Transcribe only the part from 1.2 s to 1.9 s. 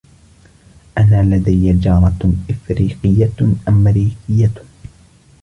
لدي